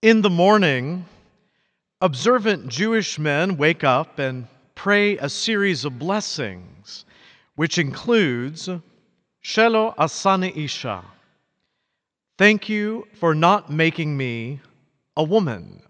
In 0.00 0.22
the 0.22 0.30
morning, 0.30 1.06
observant 2.00 2.68
Jewish 2.68 3.18
men 3.18 3.56
wake 3.56 3.82
up 3.82 4.20
and 4.20 4.46
pray 4.76 5.18
a 5.18 5.28
series 5.28 5.84
of 5.84 5.98
blessings, 5.98 7.04
which 7.56 7.78
includes 7.78 8.68
Shelo 9.42 9.96
Asani 9.96 10.56
Isha. 10.56 11.02
Thank 12.36 12.68
you 12.68 13.08
for 13.14 13.34
not 13.34 13.72
making 13.72 14.16
me 14.16 14.60
a 15.16 15.24
woman. 15.24 15.82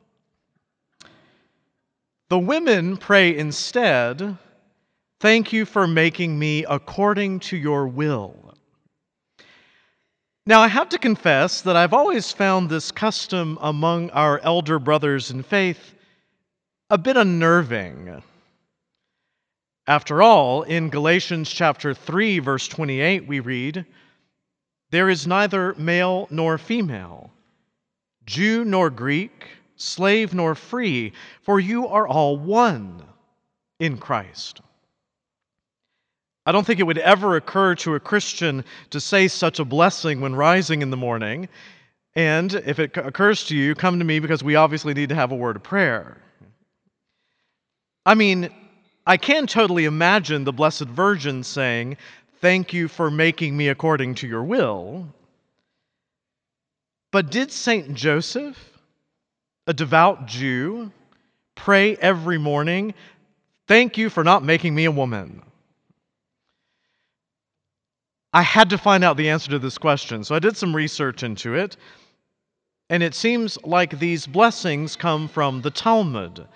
The 2.30 2.38
women 2.38 2.96
pray 2.96 3.36
instead, 3.36 4.38
Thank 5.20 5.52
you 5.52 5.66
for 5.66 5.86
making 5.86 6.38
me 6.38 6.64
according 6.64 7.40
to 7.40 7.58
your 7.58 7.86
will. 7.86 8.47
Now, 10.48 10.62
I 10.62 10.68
have 10.68 10.88
to 10.88 10.98
confess 10.98 11.60
that 11.60 11.76
I've 11.76 11.92
always 11.92 12.32
found 12.32 12.70
this 12.70 12.90
custom 12.90 13.58
among 13.60 14.08
our 14.12 14.38
elder 14.38 14.78
brothers 14.78 15.30
in 15.30 15.42
faith 15.42 15.92
a 16.88 16.96
bit 16.96 17.18
unnerving. 17.18 18.22
After 19.86 20.22
all, 20.22 20.62
in 20.62 20.88
Galatians 20.88 21.50
chapter 21.50 21.92
3 21.92 22.38
verse 22.38 22.66
28 22.66 23.26
we 23.26 23.40
read, 23.40 23.84
there 24.90 25.10
is 25.10 25.26
neither 25.26 25.74
male 25.74 26.26
nor 26.30 26.56
female, 26.56 27.30
Jew 28.24 28.64
nor 28.64 28.88
Greek, 28.88 29.48
slave 29.76 30.32
nor 30.32 30.54
free, 30.54 31.12
for 31.42 31.60
you 31.60 31.88
are 31.88 32.08
all 32.08 32.38
one 32.38 33.04
in 33.80 33.98
Christ. 33.98 34.62
I 36.48 36.52
don't 36.52 36.66
think 36.66 36.80
it 36.80 36.84
would 36.84 36.96
ever 36.96 37.36
occur 37.36 37.74
to 37.74 37.94
a 37.94 38.00
Christian 38.00 38.64
to 38.88 39.00
say 39.00 39.28
such 39.28 39.58
a 39.58 39.66
blessing 39.66 40.22
when 40.22 40.34
rising 40.34 40.80
in 40.80 40.88
the 40.88 40.96
morning. 40.96 41.46
And 42.14 42.54
if 42.54 42.78
it 42.78 42.96
occurs 42.96 43.44
to 43.48 43.54
you, 43.54 43.74
come 43.74 43.98
to 43.98 44.04
me 44.06 44.18
because 44.18 44.42
we 44.42 44.56
obviously 44.56 44.94
need 44.94 45.10
to 45.10 45.14
have 45.14 45.30
a 45.30 45.36
word 45.36 45.56
of 45.56 45.62
prayer. 45.62 46.16
I 48.06 48.14
mean, 48.14 48.48
I 49.06 49.18
can 49.18 49.46
totally 49.46 49.84
imagine 49.84 50.44
the 50.44 50.54
Blessed 50.54 50.86
Virgin 50.86 51.44
saying, 51.44 51.98
Thank 52.40 52.72
you 52.72 52.88
for 52.88 53.10
making 53.10 53.54
me 53.54 53.68
according 53.68 54.14
to 54.14 54.26
your 54.26 54.44
will. 54.44 55.06
But 57.12 57.30
did 57.30 57.52
St. 57.52 57.92
Joseph, 57.92 58.56
a 59.66 59.74
devout 59.74 60.24
Jew, 60.24 60.92
pray 61.54 61.94
every 61.96 62.38
morning, 62.38 62.94
Thank 63.66 63.98
you 63.98 64.08
for 64.08 64.24
not 64.24 64.42
making 64.42 64.74
me 64.74 64.86
a 64.86 64.90
woman? 64.90 65.42
I 68.32 68.42
had 68.42 68.68
to 68.70 68.78
find 68.78 69.02
out 69.04 69.16
the 69.16 69.30
answer 69.30 69.50
to 69.50 69.58
this 69.58 69.78
question, 69.78 70.22
so 70.22 70.34
I 70.34 70.38
did 70.38 70.56
some 70.56 70.76
research 70.76 71.22
into 71.22 71.54
it. 71.54 71.76
And 72.90 73.02
it 73.02 73.14
seems 73.14 73.58
like 73.64 73.98
these 73.98 74.26
blessings 74.26 74.96
come 74.96 75.28
from 75.28 75.62
the 75.62 75.70
Talmud, 75.70 76.46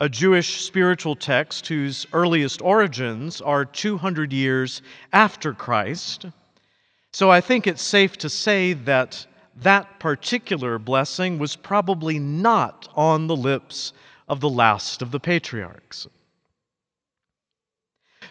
a 0.00 0.08
Jewish 0.08 0.60
spiritual 0.60 1.16
text 1.16 1.66
whose 1.66 2.06
earliest 2.12 2.62
origins 2.62 3.40
are 3.40 3.64
200 3.64 4.32
years 4.32 4.82
after 5.12 5.52
Christ. 5.52 6.26
So 7.12 7.30
I 7.30 7.40
think 7.40 7.66
it's 7.66 7.82
safe 7.82 8.16
to 8.18 8.28
say 8.28 8.72
that 8.72 9.26
that 9.56 9.98
particular 9.98 10.78
blessing 10.78 11.38
was 11.38 11.56
probably 11.56 12.18
not 12.18 12.88
on 12.94 13.26
the 13.26 13.36
lips 13.36 13.92
of 14.28 14.40
the 14.40 14.48
last 14.48 15.02
of 15.02 15.10
the 15.10 15.20
patriarchs. 15.20 16.06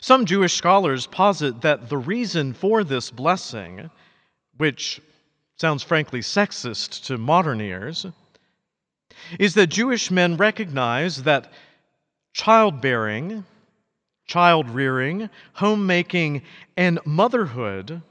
Some 0.01 0.25
Jewish 0.25 0.53
scholars 0.53 1.07
posit 1.07 1.61
that 1.61 1.89
the 1.89 1.97
reason 1.97 2.53
for 2.53 2.83
this 2.83 3.11
blessing, 3.11 3.89
which 4.57 5.01
sounds 5.57 5.83
frankly 5.83 6.21
sexist 6.21 7.05
to 7.05 7.17
modern 7.17 7.59
ears, 7.59 8.05
is 9.39 9.53
that 9.55 9.67
Jewish 9.67 10.09
men 10.09 10.37
recognize 10.37 11.23
that 11.23 11.51
childbearing, 12.33 13.43
child 14.25 14.69
rearing, 14.69 15.29
homemaking, 15.53 16.43
and 16.77 16.99
motherhood 17.05 18.01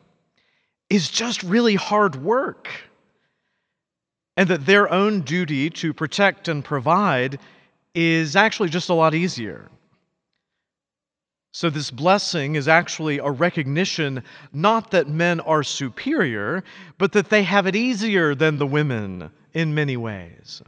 is 0.91 1.09
just 1.11 1.43
really 1.43 1.77
hard 1.77 2.17
work. 2.17 2.69
And 4.37 4.49
that 4.51 4.67
their 4.67 4.93
own 4.93 5.23
duty 5.23 5.71
to 5.71 5.93
protect 5.93 6.49
and 6.49 6.65
provide 6.65 7.41
is 7.95 8.37
actually 8.37 8.69
just 8.69 8.89
a 8.89 8.95
lot 8.95 9.15
easier. 9.15 9.69
So, 11.59 11.71
this 11.71 11.91
blessing 11.91 12.55
is 12.55 12.69
actually 12.69 13.19
a 13.19 13.33
recognition 13.33 14.23
not 14.53 14.93
that 14.93 15.09
men 15.09 15.41
are 15.41 15.65
superior, 15.65 16.63
but 16.99 17.11
that 17.15 17.31
they 17.31 17.43
have 17.43 17.67
it 17.67 17.75
easier 17.75 18.37
than 18.37 18.59
the 18.59 18.67
women 18.69 19.33
in 19.55 19.75
many 19.75 19.97
ways. 19.97 20.63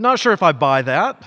Not 0.00 0.18
sure 0.18 0.32
if 0.32 0.42
I 0.42 0.50
buy 0.50 0.82
that, 0.82 1.22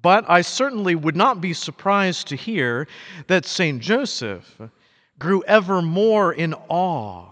but 0.00 0.24
I 0.30 0.40
certainly 0.40 0.94
would 0.94 1.14
not 1.14 1.42
be 1.42 1.52
surprised 1.52 2.28
to 2.28 2.36
hear 2.36 2.88
that 3.26 3.44
St. 3.44 3.82
Joseph 3.82 4.58
grew 5.18 5.44
ever 5.46 5.82
more 5.82 6.32
in 6.32 6.54
awe 6.70 7.28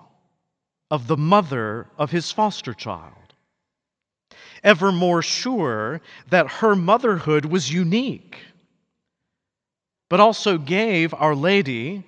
of 0.90 1.06
the 1.06 1.16
mother 1.16 1.86
of 1.96 2.10
his 2.10 2.30
foster 2.30 2.74
child 2.74 3.23
ever 4.62 4.92
more 4.92 5.22
sure 5.22 6.00
that 6.30 6.50
her 6.50 6.74
motherhood 6.74 7.44
was 7.44 7.72
unique, 7.72 8.38
but 10.08 10.20
also 10.20 10.58
gave 10.58 11.14
Our 11.14 11.34
Lady, 11.34 12.04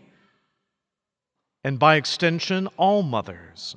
and 1.64 1.78
by 1.78 1.97
extension, 1.97 2.69
all 2.76 3.03
mothers, 3.03 3.76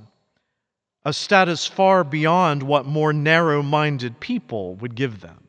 a 1.04 1.14
status 1.14 1.66
far 1.66 2.04
beyond 2.04 2.62
what 2.64 2.86
more 2.86 3.14
narrow 3.14 3.64
minded 3.64 4.20
people 4.20 4.76
would 4.76 4.96
give 4.96 5.22
them. 5.22 5.40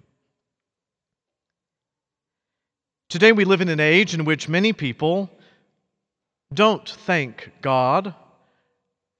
Today, 3.09 3.33
we 3.33 3.45
live 3.45 3.61
in 3.61 3.69
an 3.69 3.81
age 3.81 4.15
in 4.15 4.25
which 4.25 4.49
many 4.49 4.73
people 4.73 5.31
don't 6.55 6.89
thank 6.89 7.51
God 7.61 8.15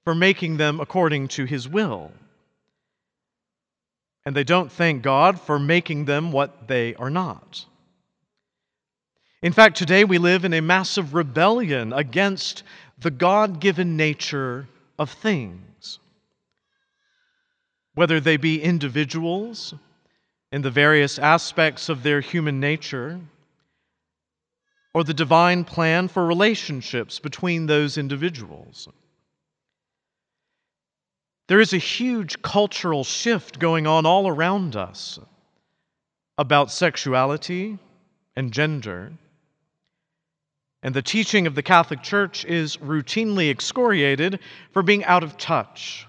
for 0.03 0.15
making 0.15 0.57
them 0.57 0.79
according 0.79 1.27
to 1.29 1.45
His 1.45 1.67
will 1.67 2.11
and 4.25 4.35
they 4.35 4.43
don't 4.43 4.71
thank 4.71 5.01
God 5.01 5.39
for 5.39 5.57
making 5.57 6.05
them 6.05 6.31
what 6.31 6.67
they 6.67 6.95
are 6.95 7.09
not. 7.09 7.65
In 9.41 9.53
fact, 9.53 9.77
today 9.77 10.03
we 10.03 10.19
live 10.19 10.45
in 10.45 10.53
a 10.53 10.61
massive 10.61 11.13
rebellion 11.13 11.93
against 11.93 12.63
the 12.99 13.09
God 13.09 13.59
given 13.59 13.97
nature 13.97 14.67
of 14.99 15.09
things. 15.09 15.99
Whether 17.95 18.19
they 18.19 18.37
be 18.37 18.61
individuals 18.61 19.73
in 20.51 20.61
the 20.61 20.69
various 20.69 21.17
aspects 21.17 21.89
of 21.89 22.03
their 22.03 22.21
human 22.21 22.59
nature, 22.59 23.19
or 24.93 25.03
the 25.03 25.13
divine 25.13 25.63
plan 25.63 26.07
for 26.07 26.25
relationships 26.25 27.19
between 27.19 27.65
those 27.65 27.97
individuals. 27.97 28.89
There 31.51 31.59
is 31.59 31.73
a 31.73 31.77
huge 31.77 32.41
cultural 32.41 33.03
shift 33.03 33.59
going 33.59 33.85
on 33.85 34.05
all 34.05 34.25
around 34.25 34.77
us 34.77 35.19
about 36.37 36.71
sexuality 36.71 37.77
and 38.37 38.53
gender. 38.53 39.11
And 40.81 40.95
the 40.95 41.01
teaching 41.01 41.47
of 41.47 41.55
the 41.55 41.61
Catholic 41.61 42.03
Church 42.03 42.45
is 42.45 42.77
routinely 42.77 43.49
excoriated 43.49 44.39
for 44.71 44.81
being 44.81 45.03
out 45.03 45.23
of 45.23 45.35
touch 45.35 46.07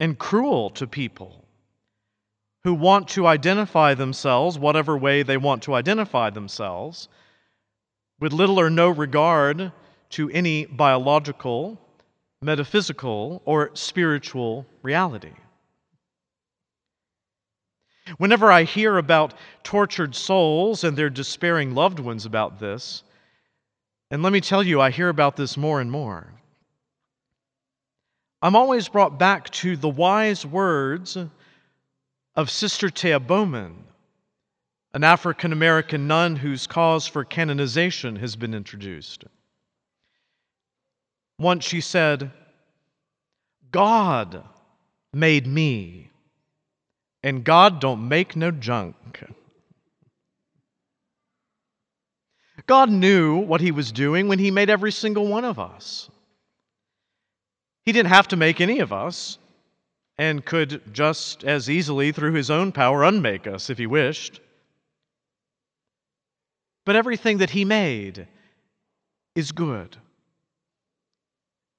and 0.00 0.18
cruel 0.18 0.68
to 0.68 0.86
people 0.86 1.46
who 2.64 2.74
want 2.74 3.08
to 3.08 3.26
identify 3.26 3.94
themselves, 3.94 4.58
whatever 4.58 4.98
way 4.98 5.22
they 5.22 5.38
want 5.38 5.62
to 5.62 5.72
identify 5.72 6.28
themselves, 6.28 7.08
with 8.20 8.34
little 8.34 8.60
or 8.60 8.68
no 8.68 8.90
regard 8.90 9.72
to 10.10 10.28
any 10.28 10.66
biological 10.66 11.80
metaphysical, 12.42 13.42
or 13.44 13.70
spiritual 13.74 14.66
reality. 14.82 15.32
Whenever 18.18 18.52
I 18.52 18.62
hear 18.62 18.98
about 18.98 19.34
tortured 19.64 20.14
souls 20.14 20.84
and 20.84 20.96
their 20.96 21.10
despairing 21.10 21.74
loved 21.74 21.98
ones 21.98 22.24
about 22.24 22.60
this, 22.60 23.02
and 24.10 24.22
let 24.22 24.32
me 24.32 24.40
tell 24.40 24.62
you, 24.62 24.80
I 24.80 24.90
hear 24.90 25.08
about 25.08 25.36
this 25.36 25.56
more 25.56 25.80
and 25.80 25.90
more. 25.90 26.32
I'm 28.42 28.54
always 28.54 28.88
brought 28.88 29.18
back 29.18 29.50
to 29.50 29.76
the 29.76 29.88
wise 29.88 30.46
words 30.46 31.18
of 32.36 32.50
Sister 32.50 32.90
Thea 32.90 33.18
Bowman, 33.18 33.82
an 34.94 35.02
African 35.02 35.52
American 35.52 36.06
nun 36.06 36.36
whose 36.36 36.66
cause 36.66 37.06
for 37.06 37.24
canonization 37.24 38.16
has 38.16 38.36
been 38.36 38.54
introduced. 38.54 39.24
Once 41.38 41.64
she 41.64 41.80
said, 41.80 42.30
God 43.70 44.42
made 45.12 45.46
me, 45.46 46.10
and 47.22 47.44
God 47.44 47.80
don't 47.80 48.08
make 48.08 48.36
no 48.36 48.50
junk. 48.50 49.24
God 52.66 52.90
knew 52.90 53.36
what 53.36 53.60
He 53.60 53.70
was 53.70 53.92
doing 53.92 54.28
when 54.28 54.38
He 54.38 54.50
made 54.50 54.70
every 54.70 54.92
single 54.92 55.26
one 55.26 55.44
of 55.44 55.58
us. 55.58 56.10
He 57.84 57.92
didn't 57.92 58.08
have 58.08 58.28
to 58.28 58.36
make 58.36 58.60
any 58.60 58.80
of 58.80 58.92
us 58.92 59.38
and 60.18 60.44
could 60.44 60.82
just 60.92 61.44
as 61.44 61.68
easily, 61.68 62.12
through 62.12 62.32
his 62.32 62.50
own 62.50 62.72
power, 62.72 63.04
unmake 63.04 63.46
us 63.46 63.70
if 63.70 63.78
he 63.78 63.86
wished. 63.86 64.40
But 66.84 66.96
everything 66.96 67.38
that 67.38 67.50
he 67.50 67.64
made 67.64 68.26
is 69.34 69.52
good, 69.52 69.96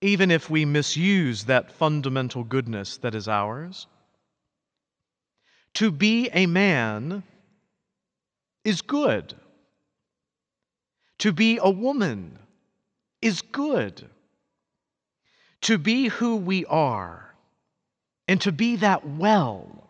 even 0.02 0.30
if 0.30 0.50
we 0.50 0.66
misuse 0.66 1.46
that 1.46 1.72
fundamental 1.72 2.44
goodness 2.44 2.98
that 2.98 3.16
is 3.16 3.28
ours. 3.28 3.88
To 5.76 5.92
be 5.92 6.30
a 6.34 6.46
man 6.46 7.24
is 8.64 8.82
good. 8.82 9.34
To 11.20 11.32
be 11.32 11.60
a 11.62 11.70
woman 11.70 12.38
is 13.22 13.42
good. 13.42 14.08
To 15.62 15.78
be 15.78 16.08
who 16.08 16.36
we 16.36 16.66
are 16.66 17.34
and 18.28 18.40
to 18.42 18.52
be 18.52 18.76
that 18.78 19.08
well 19.08 19.90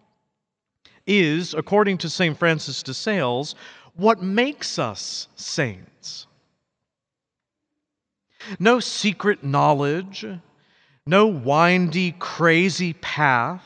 is, 1.05 1.53
according 1.53 1.97
to 1.99 2.09
St. 2.09 2.37
Francis 2.37 2.83
de 2.83 2.93
Sales, 2.93 3.55
what 3.95 4.21
makes 4.21 4.77
us 4.77 5.27
saints. 5.35 6.27
No 8.59 8.79
secret 8.79 9.43
knowledge, 9.43 10.25
no 11.05 11.27
windy, 11.27 12.13
crazy 12.13 12.93
path, 12.93 13.65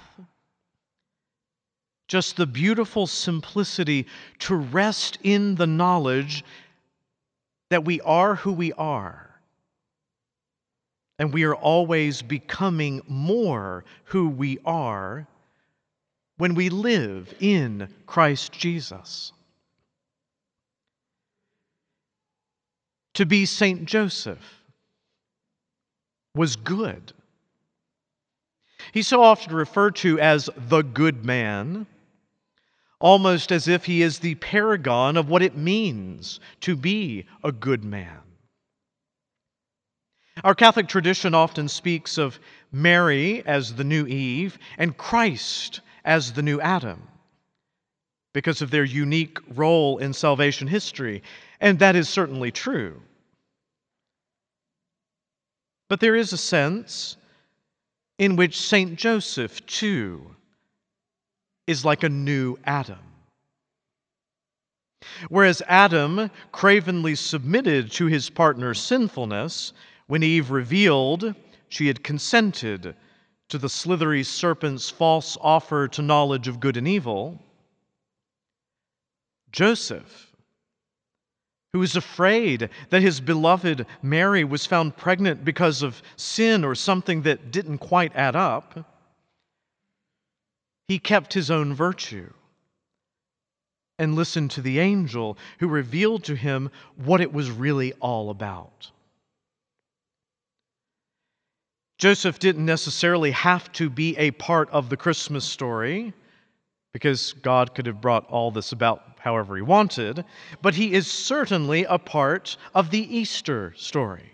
just 2.07 2.35
the 2.35 2.45
beautiful 2.45 3.07
simplicity 3.07 4.05
to 4.39 4.55
rest 4.55 5.17
in 5.23 5.55
the 5.55 5.67
knowledge 5.67 6.43
that 7.69 7.85
we 7.85 8.01
are 8.01 8.35
who 8.35 8.51
we 8.51 8.73
are. 8.73 9.29
And 11.17 11.33
we 11.33 11.43
are 11.43 11.55
always 11.55 12.21
becoming 12.21 13.01
more 13.07 13.85
who 14.05 14.27
we 14.27 14.59
are 14.65 15.27
when 16.37 16.55
we 16.55 16.69
live 16.69 17.33
in 17.39 17.87
Christ 18.07 18.51
Jesus. 18.51 19.31
To 23.13 23.25
be 23.25 23.45
Saint 23.45 23.85
Joseph 23.85 24.60
was 26.35 26.55
good. 26.55 27.13
He's 28.91 29.07
so 29.07 29.23
often 29.23 29.53
referred 29.53 29.95
to 29.97 30.19
as 30.19 30.49
the 30.55 30.81
good 30.81 31.25
man, 31.25 31.85
almost 32.99 33.51
as 33.51 33.67
if 33.67 33.85
he 33.85 34.01
is 34.01 34.19
the 34.19 34.35
paragon 34.35 35.17
of 35.17 35.29
what 35.29 35.41
it 35.41 35.55
means 35.55 36.39
to 36.61 36.75
be 36.75 37.25
a 37.43 37.51
good 37.51 37.83
man. 37.83 38.19
Our 40.43 40.55
Catholic 40.55 40.87
tradition 40.87 41.35
often 41.35 41.67
speaks 41.67 42.17
of 42.17 42.39
Mary 42.71 43.45
as 43.45 43.75
the 43.75 43.83
new 43.83 44.07
Eve 44.07 44.57
and 44.77 44.97
Christ 44.97 45.81
as 46.03 46.33
the 46.33 46.41
new 46.41 46.59
Adam 46.61 47.07
because 48.33 48.61
of 48.61 48.71
their 48.71 48.85
unique 48.85 49.37
role 49.55 49.97
in 49.97 50.13
salvation 50.13 50.67
history, 50.67 51.21
and 51.59 51.79
that 51.79 51.95
is 51.95 52.07
certainly 52.07 52.49
true. 52.49 53.01
But 55.91 55.99
there 55.99 56.15
is 56.15 56.31
a 56.31 56.37
sense 56.37 57.17
in 58.17 58.37
which 58.37 58.57
St. 58.57 58.95
Joseph, 58.95 59.65
too, 59.65 60.37
is 61.67 61.83
like 61.83 62.03
a 62.03 62.07
new 62.07 62.57
Adam. 62.63 63.03
Whereas 65.27 65.61
Adam 65.67 66.31
cravenly 66.53 67.15
submitted 67.15 67.91
to 67.91 68.05
his 68.05 68.29
partner's 68.29 68.79
sinfulness, 68.79 69.73
when 70.07 70.23
Eve 70.23 70.49
revealed 70.49 71.35
she 71.67 71.87
had 71.87 72.05
consented 72.05 72.95
to 73.49 73.57
the 73.57 73.67
slithery 73.67 74.23
serpent's 74.23 74.89
false 74.89 75.37
offer 75.41 75.89
to 75.89 76.01
knowledge 76.01 76.47
of 76.47 76.61
good 76.61 76.77
and 76.77 76.87
evil, 76.87 77.37
Joseph, 79.51 80.30
who 81.73 81.79
was 81.79 81.95
afraid 81.95 82.69
that 82.89 83.01
his 83.01 83.21
beloved 83.21 83.85
Mary 84.01 84.43
was 84.43 84.65
found 84.65 84.97
pregnant 84.97 85.45
because 85.45 85.81
of 85.81 86.01
sin 86.17 86.65
or 86.65 86.75
something 86.75 87.21
that 87.21 87.51
didn't 87.51 87.77
quite 87.77 88.15
add 88.15 88.35
up, 88.35 88.85
he 90.87 90.99
kept 90.99 91.33
his 91.33 91.49
own 91.49 91.73
virtue 91.73 92.31
and 93.97 94.15
listened 94.15 94.51
to 94.51 94.61
the 94.61 94.79
angel 94.79 95.37
who 95.59 95.67
revealed 95.67 96.23
to 96.23 96.35
him 96.35 96.69
what 96.97 97.21
it 97.21 97.31
was 97.31 97.49
really 97.49 97.93
all 98.01 98.29
about. 98.29 98.91
Joseph 101.97 102.39
didn't 102.39 102.65
necessarily 102.65 103.31
have 103.31 103.71
to 103.73 103.89
be 103.89 104.17
a 104.17 104.31
part 104.31 104.69
of 104.71 104.89
the 104.89 104.97
Christmas 104.97 105.45
story 105.45 106.13
because 106.93 107.33
God 107.33 107.73
could 107.73 107.85
have 107.85 108.01
brought 108.01 108.29
all 108.29 108.51
this 108.51 108.71
about 108.71 109.01
however 109.19 109.55
he 109.55 109.61
wanted, 109.61 110.25
but 110.61 110.75
he 110.75 110.93
is 110.93 111.07
certainly 111.09 111.85
a 111.85 111.97
part 111.97 112.57
of 112.73 112.89
the 112.89 113.17
Easter 113.17 113.73
story. 113.77 114.31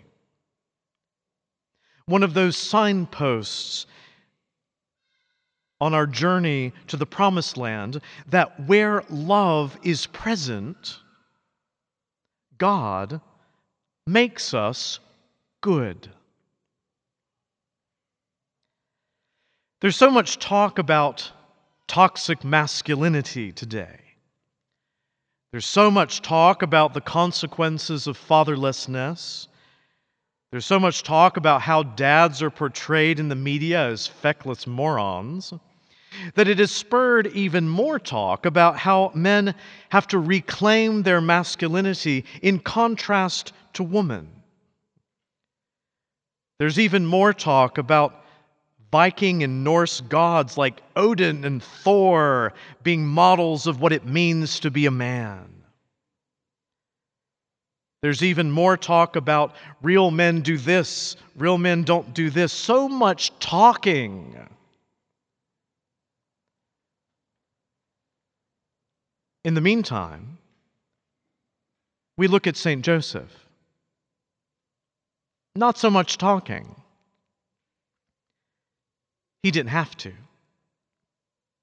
One 2.06 2.22
of 2.22 2.34
those 2.34 2.56
signposts 2.56 3.86
on 5.80 5.94
our 5.94 6.06
journey 6.06 6.72
to 6.88 6.96
the 6.96 7.06
promised 7.06 7.56
land 7.56 8.00
that 8.28 8.66
where 8.66 9.04
love 9.10 9.78
is 9.82 10.06
present, 10.06 10.98
God 12.56 13.20
makes 14.06 14.54
us 14.54 14.98
good. 15.60 16.08
There's 19.80 19.96
so 19.96 20.10
much 20.10 20.38
talk 20.38 20.78
about 20.78 21.30
toxic 21.88 22.44
masculinity 22.44 23.50
today. 23.50 23.98
There's 25.50 25.66
so 25.66 25.90
much 25.90 26.20
talk 26.20 26.62
about 26.62 26.92
the 26.92 27.00
consequences 27.00 28.06
of 28.06 28.18
fatherlessness. 28.18 29.48
There's 30.52 30.66
so 30.66 30.78
much 30.78 31.02
talk 31.02 31.36
about 31.38 31.62
how 31.62 31.82
dads 31.82 32.42
are 32.42 32.50
portrayed 32.50 33.18
in 33.18 33.28
the 33.28 33.34
media 33.34 33.88
as 33.88 34.06
feckless 34.06 34.66
morons 34.66 35.52
that 36.34 36.48
it 36.48 36.58
has 36.58 36.70
spurred 36.70 37.28
even 37.28 37.68
more 37.68 37.98
talk 37.98 38.46
about 38.46 38.78
how 38.78 39.10
men 39.14 39.54
have 39.90 40.06
to 40.08 40.18
reclaim 40.18 41.02
their 41.02 41.20
masculinity 41.20 42.24
in 42.42 42.58
contrast 42.58 43.52
to 43.74 43.82
women. 43.82 44.28
There's 46.58 46.78
even 46.78 47.06
more 47.06 47.32
talk 47.32 47.78
about 47.78 48.24
Viking 48.90 49.42
and 49.42 49.64
Norse 49.64 50.00
gods 50.02 50.56
like 50.56 50.80
Odin 50.96 51.44
and 51.44 51.62
Thor 51.62 52.54
being 52.82 53.06
models 53.06 53.66
of 53.66 53.80
what 53.80 53.92
it 53.92 54.06
means 54.06 54.60
to 54.60 54.70
be 54.70 54.86
a 54.86 54.90
man. 54.90 55.58
There's 58.00 58.22
even 58.22 58.50
more 58.50 58.76
talk 58.76 59.16
about 59.16 59.56
real 59.82 60.10
men 60.10 60.40
do 60.40 60.56
this, 60.56 61.16
real 61.36 61.58
men 61.58 61.82
don't 61.82 62.14
do 62.14 62.30
this. 62.30 62.52
So 62.52 62.88
much 62.88 63.36
talking. 63.40 64.36
In 69.44 69.54
the 69.54 69.60
meantime, 69.60 70.38
we 72.16 72.28
look 72.28 72.46
at 72.46 72.56
St. 72.56 72.84
Joseph. 72.84 73.32
Not 75.56 75.76
so 75.76 75.90
much 75.90 76.18
talking. 76.18 76.74
He 79.42 79.50
didn't 79.50 79.70
have 79.70 79.96
to. 79.98 80.12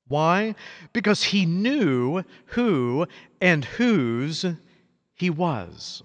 Why? 0.08 0.56
Because 0.94 1.24
he 1.24 1.46
knew 1.46 2.24
who 2.48 3.08
and 3.42 3.66
whose 3.66 4.46
he 5.14 5.30
was. 5.30 6.04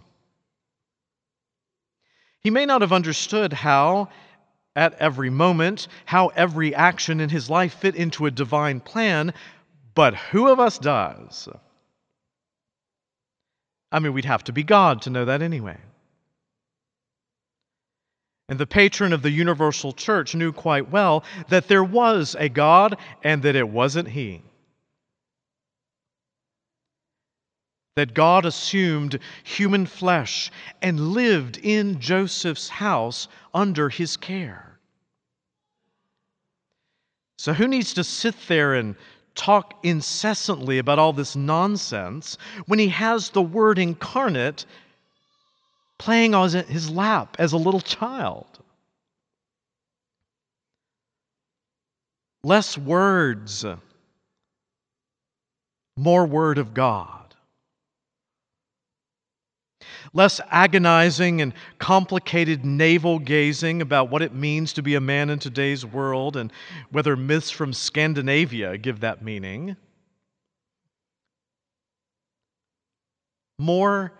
He 2.40 2.50
may 2.50 2.64
not 2.64 2.80
have 2.80 2.92
understood 2.92 3.52
how, 3.52 4.08
at 4.74 4.94
every 4.94 5.28
moment, 5.28 5.88
how 6.06 6.28
every 6.28 6.74
action 6.74 7.20
in 7.20 7.28
his 7.28 7.50
life 7.50 7.74
fit 7.74 7.94
into 7.94 8.24
a 8.24 8.30
divine 8.30 8.80
plan, 8.80 9.34
but 9.94 10.14
who 10.14 10.48
of 10.48 10.58
us 10.58 10.78
does? 10.78 11.48
I 13.92 13.98
mean, 13.98 14.14
we'd 14.14 14.24
have 14.24 14.44
to 14.44 14.52
be 14.52 14.62
God 14.62 15.02
to 15.02 15.10
know 15.10 15.26
that 15.26 15.42
anyway. 15.42 15.76
And 18.50 18.58
the 18.58 18.66
patron 18.66 19.12
of 19.12 19.22
the 19.22 19.30
universal 19.30 19.92
church 19.92 20.34
knew 20.34 20.52
quite 20.52 20.90
well 20.90 21.22
that 21.50 21.68
there 21.68 21.84
was 21.84 22.34
a 22.36 22.48
God 22.48 22.98
and 23.22 23.44
that 23.44 23.54
it 23.54 23.68
wasn't 23.68 24.08
he. 24.08 24.42
That 27.94 28.12
God 28.12 28.44
assumed 28.44 29.20
human 29.44 29.86
flesh 29.86 30.50
and 30.82 31.12
lived 31.12 31.58
in 31.58 32.00
Joseph's 32.00 32.68
house 32.68 33.28
under 33.54 33.88
his 33.88 34.16
care. 34.16 34.80
So, 37.38 37.52
who 37.52 37.68
needs 37.68 37.94
to 37.94 38.02
sit 38.02 38.34
there 38.48 38.74
and 38.74 38.96
talk 39.36 39.78
incessantly 39.84 40.78
about 40.78 40.98
all 40.98 41.12
this 41.12 41.36
nonsense 41.36 42.36
when 42.66 42.80
he 42.80 42.88
has 42.88 43.30
the 43.30 43.42
Word 43.42 43.78
incarnate 43.78 44.66
playing 46.00 46.34
on 46.34 46.50
his 46.50 46.90
lap 46.90 47.36
as 47.38 47.52
a 47.52 47.56
little 47.56 47.80
child. 47.80 48.50
less 52.42 52.78
words, 52.78 53.64
more 55.96 56.26
Word 56.26 56.58
of 56.58 56.74
God. 56.74 57.16
Less 60.12 60.40
agonizing 60.50 61.40
and 61.40 61.52
complicated 61.78 62.64
navel 62.64 63.18
gazing 63.18 63.82
about 63.82 64.10
what 64.10 64.22
it 64.22 64.34
means 64.34 64.72
to 64.72 64.82
be 64.82 64.94
a 64.94 65.00
man 65.00 65.30
in 65.30 65.38
today's 65.38 65.86
world 65.86 66.36
and 66.36 66.52
whether 66.90 67.16
myths 67.16 67.50
from 67.50 67.72
Scandinavia 67.72 68.76
give 68.78 69.00
that 69.00 69.22
meaning. 69.22 69.76
More 73.58 74.12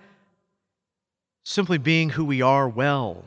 simply 1.44 1.78
being 1.78 2.10
who 2.10 2.24
we 2.24 2.42
are 2.42 2.68
well, 2.68 3.24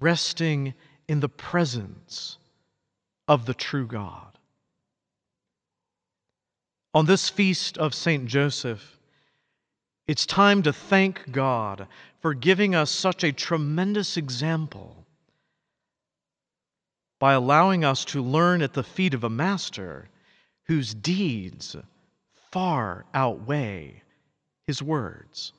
resting 0.00 0.74
in 1.08 1.20
the 1.20 1.28
presence 1.28 2.38
of 3.28 3.46
the 3.46 3.54
true 3.54 3.86
God. 3.86 4.38
On 6.92 7.06
this 7.06 7.28
feast 7.28 7.78
of 7.78 7.94
St. 7.94 8.26
Joseph, 8.26 8.98
it's 10.06 10.26
time 10.26 10.62
to 10.62 10.72
thank 10.72 11.30
God 11.32 11.88
for 12.20 12.34
giving 12.34 12.74
us 12.74 12.90
such 12.90 13.24
a 13.24 13.32
tremendous 13.32 14.16
example 14.16 15.04
by 17.18 17.32
allowing 17.32 17.84
us 17.84 18.04
to 18.04 18.22
learn 18.22 18.60
at 18.60 18.74
the 18.74 18.82
feet 18.82 19.14
of 19.14 19.24
a 19.24 19.30
master 19.30 20.08
whose 20.64 20.94
deeds 20.94 21.74
far 22.50 23.04
outweigh 23.14 24.02
his 24.66 24.82
words. 24.82 25.52